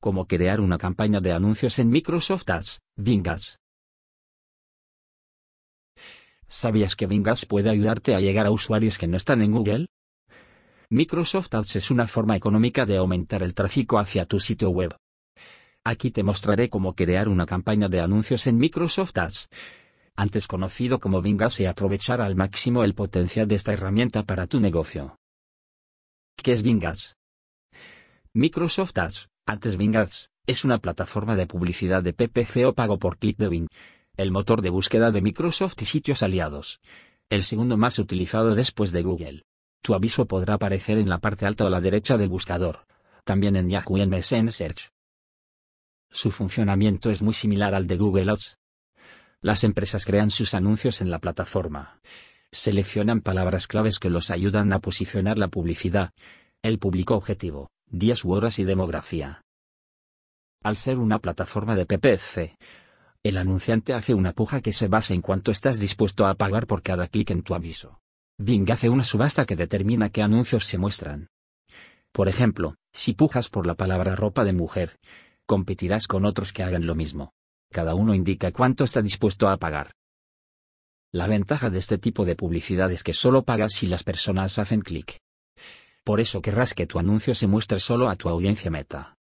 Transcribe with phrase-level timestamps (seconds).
[0.00, 3.58] Cómo crear una campaña de anuncios en Microsoft Ads, Bing Ads.
[6.46, 9.86] ¿Sabías que Bing Ads puede ayudarte a llegar a usuarios que no están en Google?
[10.88, 14.94] Microsoft Ads es una forma económica de aumentar el tráfico hacia tu sitio web.
[15.84, 19.48] Aquí te mostraré cómo crear una campaña de anuncios en Microsoft Ads,
[20.14, 24.46] antes conocido como Bing Ads y aprovechar al máximo el potencial de esta herramienta para
[24.46, 25.16] tu negocio.
[26.36, 27.16] ¿Qué es Bing Ads?
[28.32, 33.16] Microsoft Ads, antes Bing Ads, es una plataforma de publicidad de PPC o pago por
[33.16, 33.68] clic de Bing,
[34.18, 36.80] el motor de búsqueda de Microsoft y sitios aliados.
[37.30, 39.44] El segundo más utilizado después de Google.
[39.80, 42.86] Tu aviso podrá aparecer en la parte alta o la derecha del buscador.
[43.24, 44.90] También en Yahoo y MSN Search.
[46.10, 48.58] Su funcionamiento es muy similar al de Google Ads.
[49.40, 52.02] Las empresas crean sus anuncios en la plataforma.
[52.52, 56.10] Seleccionan palabras claves que los ayudan a posicionar la publicidad,
[56.60, 59.42] el público objetivo, días u horas y demografía.
[60.62, 62.56] Al ser una plataforma de PPC,
[63.22, 66.82] el anunciante hace una puja que se basa en cuánto estás dispuesto a pagar por
[66.82, 68.00] cada clic en tu aviso.
[68.38, 71.28] Bing hace una subasta que determina qué anuncios se muestran.
[72.12, 74.98] Por ejemplo, si pujas por la palabra ropa de mujer,
[75.46, 77.32] competirás con otros que hagan lo mismo.
[77.70, 79.92] Cada uno indica cuánto está dispuesto a pagar.
[81.12, 84.80] La ventaja de este tipo de publicidad es que solo pagas si las personas hacen
[84.80, 85.18] clic.
[86.08, 89.18] Por eso querrás que tu anuncio se muestre solo a tu audiencia meta.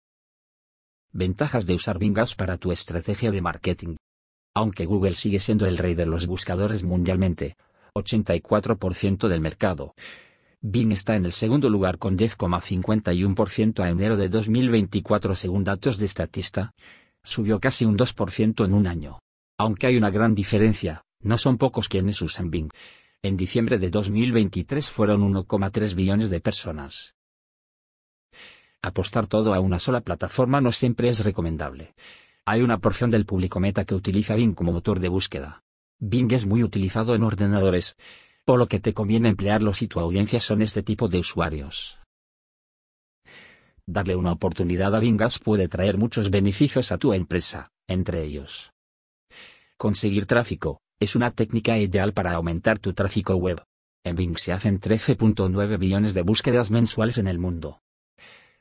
[1.13, 3.95] Ventajas de usar Bing Ads para tu estrategia de marketing.
[4.53, 7.55] Aunque Google sigue siendo el rey de los buscadores mundialmente,
[7.95, 9.93] 84% del mercado.
[10.59, 16.09] Bing está en el segundo lugar con 10,51% a enero de 2024 según datos de
[16.09, 16.73] Statista.
[17.23, 19.19] Subió casi un 2% en un año.
[19.57, 22.71] Aunque hay una gran diferencia, no son pocos quienes usan Bing.
[23.25, 27.15] En diciembre de 2023 fueron 1,3 billones de personas.
[28.81, 31.95] Apostar todo a una sola plataforma no siempre es recomendable.
[32.43, 35.63] Hay una porción del público meta que utiliza Bing como motor de búsqueda.
[35.99, 37.95] Bing es muy utilizado en ordenadores,
[38.43, 41.99] por lo que te conviene emplearlo si tu audiencia son este tipo de usuarios.
[43.87, 48.73] Darle una oportunidad a Bing Ads puede traer muchos beneficios a tu empresa, entre ellos.
[49.77, 53.61] Conseguir tráfico, es una técnica ideal para aumentar tu tráfico web.
[54.05, 57.81] En Bing se hacen 13.9 billones de búsquedas mensuales en el mundo.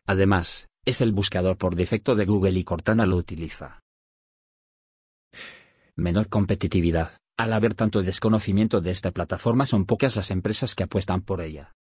[0.06, 3.80] Además, es el buscador por defecto de Google y Cortana lo utiliza.
[5.96, 7.18] Menor competitividad.
[7.36, 11.72] Al haber tanto desconocimiento de esta plataforma son pocas las empresas que apuestan por ella.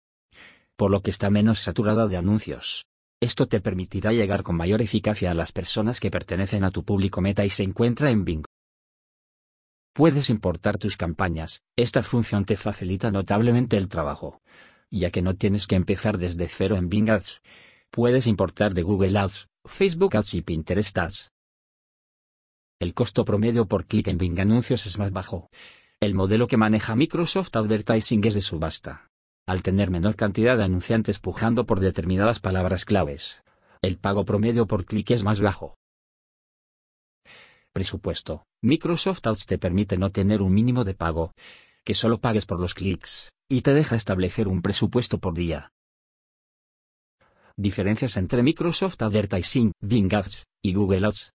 [0.76, 2.86] Por lo que está menos saturada de anuncios.
[3.22, 7.20] Esto te permitirá llegar con mayor eficacia a las personas que pertenecen a tu público
[7.20, 8.44] meta y se encuentra en Bing.
[9.92, 14.40] Puedes importar tus campañas, esta función te facilita notablemente el trabajo.
[14.88, 17.42] Ya que no tienes que empezar desde cero en Bing Ads.
[17.90, 21.32] Puedes importar de Google Ads, Facebook Ads y Pinterest Ads.
[22.78, 25.50] El costo promedio por clic en Bing Anuncios es más bajo.
[25.98, 29.10] El modelo que maneja Microsoft Advertising es de subasta.
[29.46, 33.42] Al tener menor cantidad de anunciantes pujando por determinadas palabras claves,
[33.82, 35.79] el pago promedio por clic es más bajo.
[37.72, 38.44] Presupuesto.
[38.62, 41.32] Microsoft Ads te permite no tener un mínimo de pago,
[41.84, 45.72] que solo pagues por los clics, y te deja establecer un presupuesto por día.
[47.56, 51.32] Diferencias entre Microsoft Advertising, Bing Ads, y Google Ads.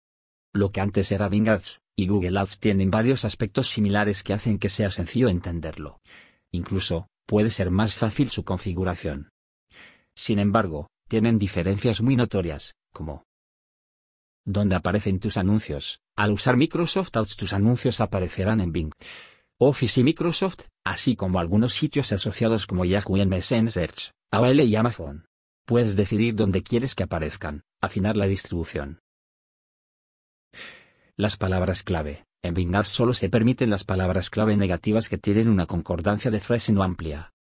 [0.53, 4.59] Lo que antes era Bing Ads, y Google Ads tienen varios aspectos similares que hacen
[4.59, 5.99] que sea sencillo entenderlo.
[6.51, 9.29] Incluso, puede ser más fácil su configuración.
[10.15, 13.23] Sin embargo, tienen diferencias muy notorias, como
[14.45, 15.99] donde aparecen tus anuncios.
[16.17, 18.91] Al usar Microsoft Ads tus anuncios aparecerán en Bing,
[19.59, 25.25] Office y Microsoft, así como algunos sitios asociados como Yahoo y Search, AOL y Amazon.
[25.65, 29.01] Puedes decidir dónde quieres que aparezcan, afinar la distribución.
[31.17, 32.25] Las palabras clave.
[32.41, 36.39] En Bing Ads solo se permiten las palabras clave negativas que tienen una concordancia de
[36.39, 37.33] frase no amplia.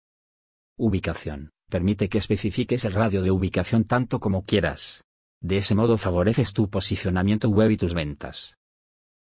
[0.77, 1.51] Ubicación.
[1.69, 5.05] Permite que especifiques el radio de ubicación tanto como quieras.
[5.41, 8.57] De ese modo favoreces tu posicionamiento web y tus ventas.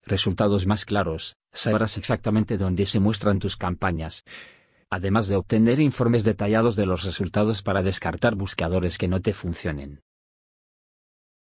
[0.06, 4.24] Resultados más claros, sabrás exactamente dónde se muestran tus campañas.
[4.92, 10.02] Además de obtener informes detallados de los resultados para descartar buscadores que no te funcionen.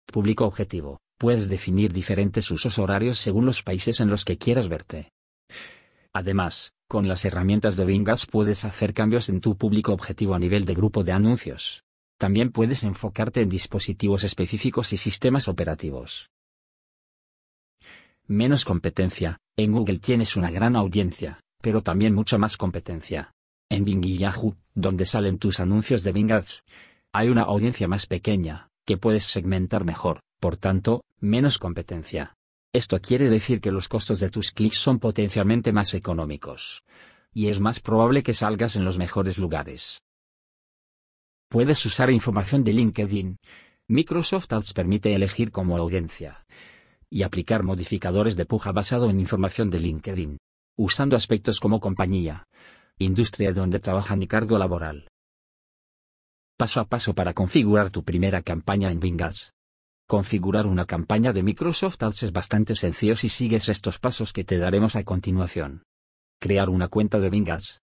[0.06, 1.00] Público objetivo.
[1.18, 5.12] Puedes definir diferentes usos horarios según los países en los que quieras verte.
[6.14, 10.40] Además, con las herramientas de Bing Ads puedes hacer cambios en tu público objetivo a
[10.40, 11.84] nivel de grupo de anuncios.
[12.18, 16.30] También puedes enfocarte en dispositivos específicos y sistemas operativos.
[18.32, 19.40] Menos competencia.
[19.58, 23.32] En Google tienes una gran audiencia, pero también mucha más competencia.
[23.72, 26.64] En Bing y Yahoo, donde salen tus anuncios de Bing Ads,
[27.12, 32.36] hay una audiencia más pequeña, que puedes segmentar mejor, por tanto, menos competencia.
[32.72, 36.84] Esto quiere decir que los costos de tus clics son potencialmente más económicos.
[37.34, 40.04] Y es más probable que salgas en los mejores lugares.
[41.50, 43.38] Puedes usar información de LinkedIn.
[43.88, 46.46] Microsoft Ads permite elegir como audiencia
[47.10, 50.38] y aplicar modificadores de puja basado en información de LinkedIn,
[50.78, 52.46] usando aspectos como compañía,
[53.00, 55.08] industria donde trabajan y cargo laboral.
[56.58, 59.54] Paso a paso para configurar tu primera campaña en Bing Ads.
[60.08, 64.58] Configurar una campaña de Microsoft Ads es bastante sencillo si sigues estos pasos que te
[64.58, 65.84] daremos a continuación.
[66.42, 67.80] Crear una cuenta de Bing Ads.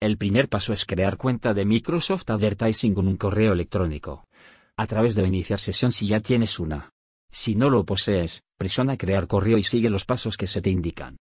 [0.00, 4.24] El primer paso es crear cuenta de Microsoft Advertising con un correo electrónico.
[4.76, 6.93] A través de iniciar sesión si ya tienes una.
[7.34, 11.16] Si no lo posees, presiona crear correo y sigue los pasos que se te indican.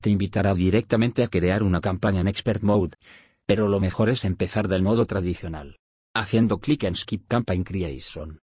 [0.00, 2.96] Te invitará directamente a crear una campaña en Expert Mode,
[3.44, 5.78] pero lo mejor es empezar del modo tradicional,
[6.14, 8.38] haciendo clic en Skip Campaign Creation.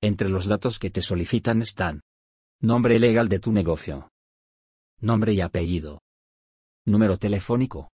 [0.00, 2.00] Entre los datos que te solicitan están.
[2.60, 4.10] Nombre legal de tu negocio,
[4.98, 6.00] nombre y apellido,
[6.84, 7.92] número telefónico,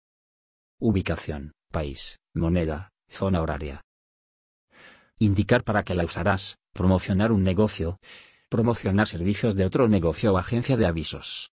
[0.79, 3.81] ubicación, país, moneda, zona horaria.
[5.17, 7.99] Indicar para qué la usarás, promocionar un negocio,
[8.49, 11.51] promocionar servicios de otro negocio o agencia de avisos.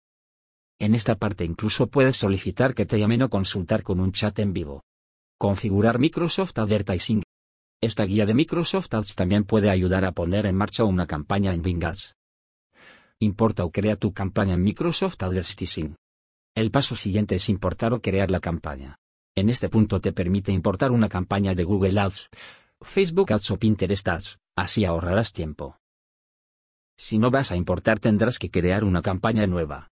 [0.80, 4.54] En esta parte incluso puedes solicitar que te llamen o consultar con un chat en
[4.54, 4.84] vivo.
[5.40, 7.24] Configurar Microsoft Advertising.
[7.82, 11.62] Esta guía de Microsoft Ads también puede ayudar a poner en marcha una campaña en
[11.62, 12.16] Bing Ads.
[13.20, 15.96] Importa o crea tu campaña en Microsoft Advertising.
[16.56, 18.98] El paso siguiente es importar o crear la campaña.
[19.36, 22.30] En este punto te permite importar una campaña de Google Ads,
[22.82, 25.80] Facebook Ads o Pinterest Ads, así ahorrarás tiempo.
[26.98, 29.92] Si no vas a importar tendrás que crear una campaña nueva.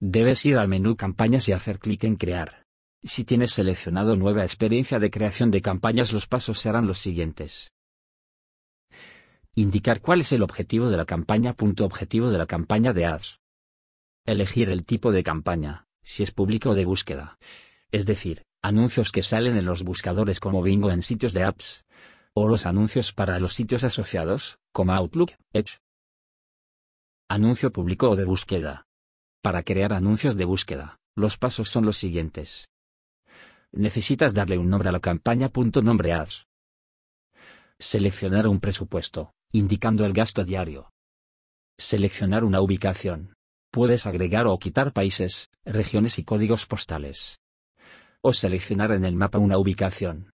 [0.00, 2.64] Debes ir al menú Campañas y hacer clic en Crear.
[3.04, 7.72] Si tienes seleccionado Nueva experiencia de creación de campañas los pasos serán los siguientes.
[9.54, 11.54] Indicar cuál es el objetivo de la campaña.
[11.80, 13.40] Objetivo de la campaña de ads.
[14.24, 17.38] Elegir el tipo de campaña, si es público o de búsqueda.
[17.90, 21.84] Es decir, anuncios que salen en los buscadores como Bingo en sitios de apps.
[22.34, 25.78] O los anuncios para los sitios asociados, como Outlook, Edge.
[27.28, 28.86] Anuncio público o de búsqueda.
[29.42, 32.70] Para crear anuncios de búsqueda, los pasos son los siguientes.
[33.72, 35.50] Necesitas darle un nombre a la campaña.
[35.82, 36.46] Nombre ads.
[37.78, 40.90] Seleccionar un presupuesto, indicando el gasto diario.
[41.78, 43.34] Seleccionar una ubicación.
[43.70, 47.40] Puedes agregar o quitar países, regiones y códigos postales.
[48.22, 50.30] O seleccionar en el mapa una ubicación.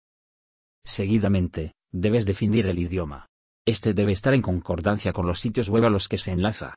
[0.84, 3.28] Seguidamente, debes definir el idioma.
[3.66, 6.76] Este debe estar en concordancia con los sitios web a los que se enlaza.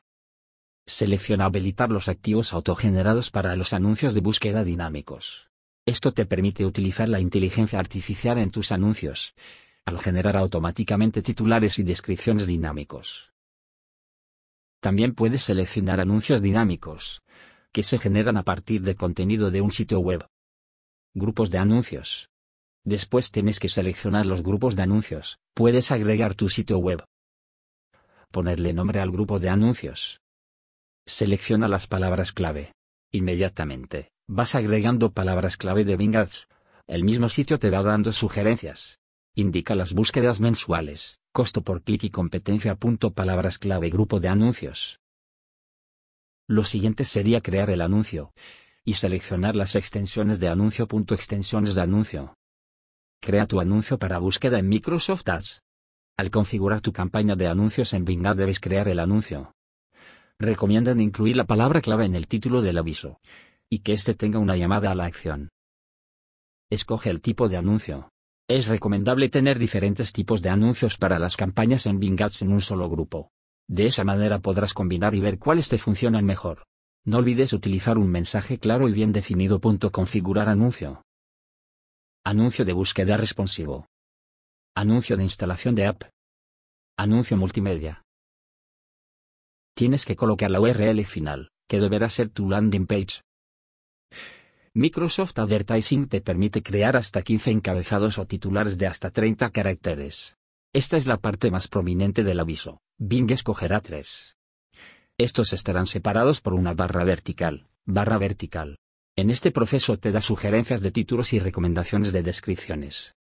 [0.85, 5.49] Selecciona habilitar los activos autogenerados para los anuncios de búsqueda dinámicos.
[5.85, 9.35] Esto te permite utilizar la inteligencia artificial en tus anuncios,
[9.85, 13.31] al generar automáticamente titulares y descripciones dinámicos.
[14.79, 17.21] También puedes seleccionar anuncios dinámicos,
[17.71, 20.27] que se generan a partir de contenido de un sitio web.
[21.13, 22.30] Grupos de anuncios.
[22.83, 27.03] Después tienes que seleccionar los grupos de anuncios, puedes agregar tu sitio web.
[28.31, 30.21] Ponerle nombre al grupo de anuncios.
[31.05, 32.73] Selecciona las palabras clave.
[33.11, 36.47] Inmediatamente, vas agregando palabras clave de Bing Ads.
[36.87, 38.99] El mismo sitio te va dando sugerencias.
[39.35, 42.75] Indica las búsquedas mensuales, costo por clic y competencia.
[42.75, 44.99] Palabras clave grupo de anuncios.
[46.47, 48.33] Lo siguiente sería crear el anuncio.
[48.83, 50.87] Y seleccionar las extensiones de anuncio.
[51.09, 52.35] Extensiones de anuncio.
[53.23, 55.61] Crea tu anuncio para búsqueda en Microsoft Ads.
[56.17, 59.53] Al configurar tu campaña de anuncios en Bing Ads debes crear el anuncio.
[60.39, 63.19] Recomiendan incluir la palabra clave en el título del aviso.
[63.69, 65.49] Y que éste tenga una llamada a la acción.
[66.71, 68.09] Escoge el tipo de anuncio.
[68.49, 72.61] Es recomendable tener diferentes tipos de anuncios para las campañas en Bing Ads en un
[72.61, 73.29] solo grupo.
[73.67, 76.63] De esa manera podrás combinar y ver cuáles te funcionan mejor.
[77.05, 79.61] No olvides utilizar un mensaje claro y bien definido.
[79.61, 81.03] Configurar anuncio.
[82.23, 83.87] Anuncio de búsqueda responsivo.
[84.75, 86.03] Anuncio de instalación de app.
[86.95, 88.03] Anuncio multimedia.
[89.75, 93.21] Tienes que colocar la URL final, que deberá ser tu landing page.
[94.75, 100.35] Microsoft Advertising te permite crear hasta 15 encabezados o titulares de hasta 30 caracteres.
[100.73, 102.81] Esta es la parte más prominente del aviso.
[102.99, 104.37] Bing escogerá tres.
[105.17, 108.77] Estos estarán separados por una barra vertical, barra vertical.
[109.17, 113.13] En este proceso te da sugerencias de títulos y recomendaciones de descripciones.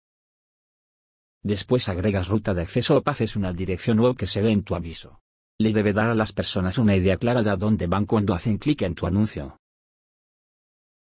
[1.43, 4.63] Después agregas ruta de acceso o path es una dirección web que se ve en
[4.63, 5.21] tu aviso.
[5.59, 8.59] Le debe dar a las personas una idea clara de a dónde van cuando hacen
[8.59, 9.59] clic en tu anuncio.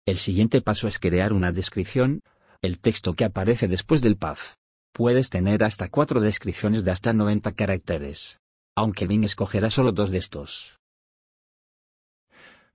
[0.05, 2.21] El siguiente paso es crear una descripción,
[2.61, 4.55] el texto que aparece después del path.
[4.93, 8.39] Puedes tener hasta cuatro descripciones de hasta 90 caracteres.
[8.75, 10.76] Aunque Bing escogerá solo dos de estos.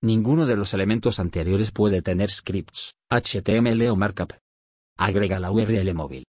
[0.04, 4.32] Ninguno de los elementos anteriores puede tener scripts, HTML o markup.
[4.98, 6.24] Agrega la URL móvil.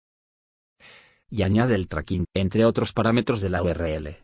[1.30, 4.18] Y añade el tracking, entre otros parámetros de la URL.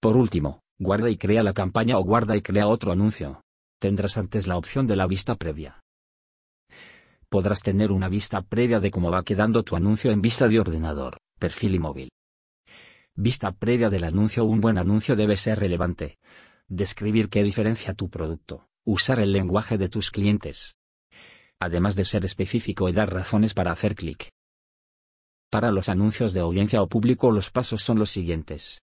[0.00, 3.42] Por último, guarda y crea la campaña o guarda y crea otro anuncio.
[3.80, 5.80] Tendrás antes la opción de la vista previa.
[7.28, 11.18] Podrás tener una vista previa de cómo va quedando tu anuncio en vista de ordenador,
[11.38, 12.08] perfil y móvil.
[13.14, 16.18] Vista previa del anuncio Un buen anuncio debe ser relevante,
[16.70, 20.76] describir qué diferencia tu producto, usar el lenguaje de tus clientes.
[21.60, 24.30] Además de ser específico y dar razones para hacer clic.
[25.50, 28.82] Para los anuncios de audiencia o público los pasos son los siguientes.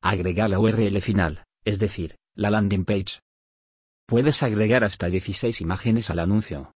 [0.00, 3.20] Agregar la URL final, es decir, la landing page.
[4.06, 6.72] Puedes agregar hasta 16 imágenes al anuncio.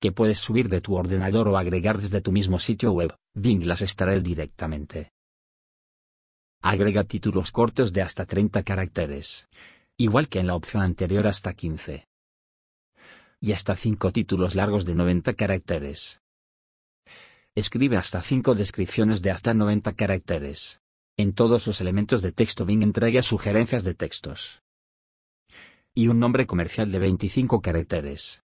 [0.00, 3.82] Que puedes subir de tu ordenador o agregar desde tu mismo sitio web, Bing las
[3.82, 5.12] extrae directamente.
[6.60, 9.48] Agrega títulos cortos de hasta 30 caracteres.
[9.96, 12.08] Igual que en la opción anterior hasta 15.
[13.40, 16.20] Y hasta 5 títulos largos de 90 caracteres.
[17.54, 20.80] Escribe hasta 5 descripciones de hasta 90 caracteres.
[21.16, 24.62] En todos los elementos de texto Bing entrega sugerencias de textos.
[25.94, 28.42] Y un nombre comercial de 25 caracteres.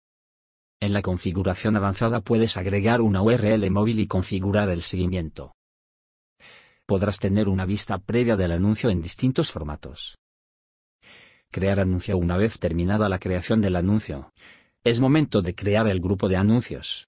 [0.80, 5.54] En la configuración avanzada puedes agregar una URL móvil y configurar el seguimiento
[6.90, 10.18] podrás tener una vista previa del anuncio en distintos formatos.
[11.52, 14.32] Crear anuncio una vez terminada la creación del anuncio.
[14.82, 17.06] Es momento de crear el grupo de anuncios.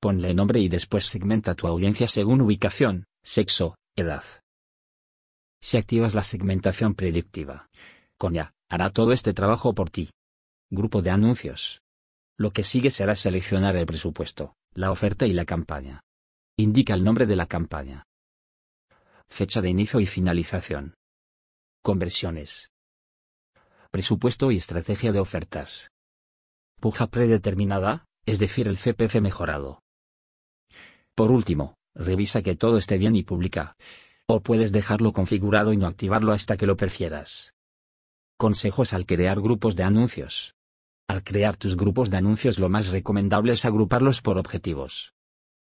[0.00, 4.22] Ponle nombre y después segmenta tu audiencia según ubicación, sexo, edad.
[5.62, 7.70] Si activas la segmentación predictiva,
[8.18, 10.10] Conya hará todo este trabajo por ti.
[10.68, 11.80] Grupo de anuncios.
[12.36, 16.02] Lo que sigue será seleccionar el presupuesto, la oferta y la campaña.
[16.58, 18.04] Indica el nombre de la campaña.
[19.30, 20.94] Fecha de inicio y finalización.
[21.82, 22.72] Conversiones.
[23.92, 25.92] Presupuesto y estrategia de ofertas.
[26.80, 29.82] Puja predeterminada, es decir, el CPC mejorado.
[31.14, 33.76] Por último, revisa que todo esté bien y publica.
[34.26, 37.54] O puedes dejarlo configurado y no activarlo hasta que lo prefieras.
[38.36, 40.54] Consejos al crear grupos de anuncios.
[41.08, 45.14] Al crear tus grupos de anuncios lo más recomendable es agruparlos por objetivos.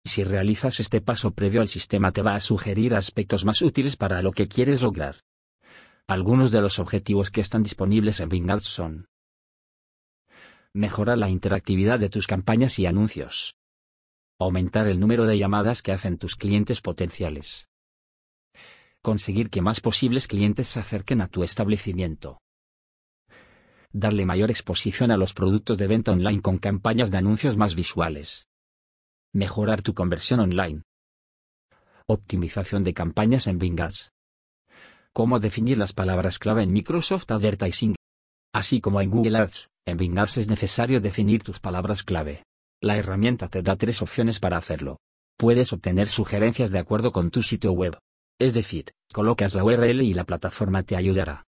[0.07, 4.21] Si realizas este paso previo al sistema te va a sugerir aspectos más útiles para
[4.21, 5.17] lo que quieres lograr.
[6.07, 9.07] Algunos de los objetivos que están disponibles en Bing Ads son
[10.73, 13.57] Mejorar la interactividad de tus campañas y anuncios.
[14.39, 17.67] Aumentar el número de llamadas que hacen tus clientes potenciales.
[19.01, 22.39] Conseguir que más posibles clientes se acerquen a tu establecimiento.
[23.91, 28.47] Darle mayor exposición a los productos de venta online con campañas de anuncios más visuales.
[29.37, 30.81] Mejorar tu conversión online.
[32.07, 34.09] Optimización de campañas en Bing Ads.
[35.13, 37.93] Cómo definir las palabras clave en Microsoft Advertising.
[38.51, 42.45] Así como en Google Ads, en Bing Ads es necesario definir tus palabras clave.
[42.81, 44.97] La herramienta te da tres opciones para hacerlo.
[45.37, 47.95] Puedes obtener sugerencias de acuerdo con tu sitio web.
[48.39, 51.45] Es decir, colocas la URL y la plataforma te ayudará.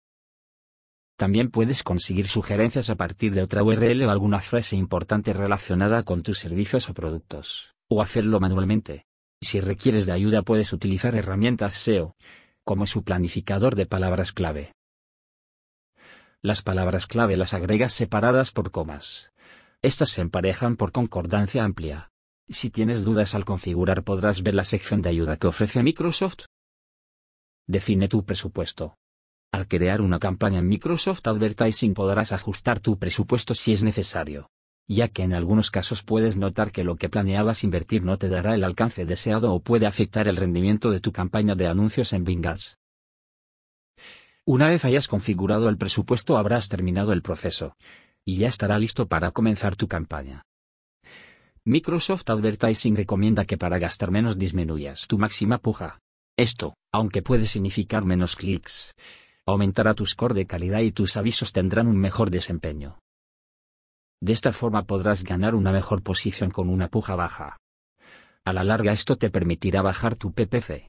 [1.18, 6.22] También puedes conseguir sugerencias a partir de otra URL o alguna frase importante relacionada con
[6.22, 9.06] tus servicios o productos o hacerlo manualmente.
[9.42, 12.16] Si requieres de ayuda puedes utilizar herramientas SEO,
[12.64, 14.74] como su planificador de palabras clave.
[16.42, 19.32] Las palabras clave las agregas separadas por comas.
[19.82, 22.12] Estas se emparejan por concordancia amplia.
[22.48, 26.46] Si tienes dudas al configurar podrás ver la sección de ayuda que ofrece Microsoft.
[27.68, 28.96] Define tu presupuesto.
[29.52, 34.50] Al crear una campaña en Microsoft Advertising podrás ajustar tu presupuesto si es necesario
[34.90, 38.56] ya que en algunos casos puedes notar que lo que planeabas invertir no te dará
[38.56, 42.46] el alcance deseado o puede afectar el rendimiento de tu campaña de anuncios en Bing
[42.46, 42.80] Ads.
[44.46, 47.76] Una vez hayas configurado el presupuesto habrás terminado el proceso,
[48.26, 50.42] y ya estará listo para comenzar tu campaña.
[51.66, 56.00] Microsoft Advertising recomienda que para gastar menos disminuyas tu máxima puja.
[56.36, 58.96] Esto, aunque puede significar menos clics,
[59.46, 62.98] aumentará tu score de calidad y tus avisos tendrán un mejor desempeño.
[64.22, 67.58] De esta forma podrás ganar una mejor posición con una puja baja.
[68.46, 70.88] A la larga esto te permitirá bajar tu PPC.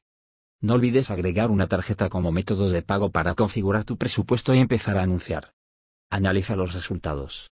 [0.61, 4.97] No olvides agregar una tarjeta como método de pago para configurar tu presupuesto y empezar
[4.97, 5.53] a anunciar.
[6.09, 7.51] Analiza los resultados.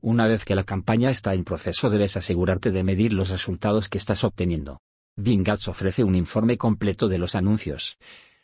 [0.00, 3.98] Una vez que la campaña está en proceso debes asegurarte de medir los resultados que
[3.98, 4.78] estás obteniendo.
[5.16, 7.98] Bing Ads ofrece un informe completo de los anuncios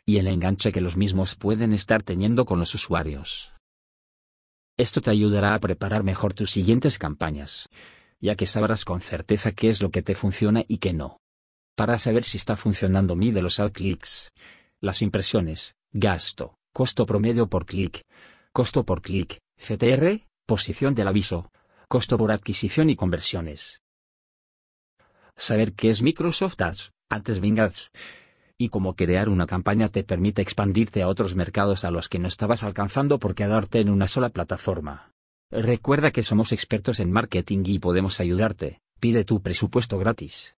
[0.05, 3.56] y el enganche que los mismos pueden estar teniendo con los usuarios.
[4.77, 7.67] Esto te ayudará a preparar mejor tus siguientes campañas,
[8.19, 11.19] ya que sabrás con certeza qué es lo que te funciona y qué no.
[11.75, 14.31] Para saber si está funcionando mide los ad clics.
[14.79, 18.03] Las impresiones, gasto, costo promedio por clic,
[18.51, 21.51] costo por clic, CTR, posición del aviso,
[21.87, 23.81] costo por adquisición y conversiones.
[25.35, 27.89] Saber qué es Microsoft Ads, antes Bing Ads.
[28.59, 32.27] Y cómo crear una campaña te permite expandirte a otros mercados a los que no
[32.27, 35.11] estabas alcanzando por quedarte en una sola plataforma.
[35.51, 38.81] Recuerda que somos expertos en marketing y podemos ayudarte.
[38.99, 40.56] Pide tu presupuesto gratis.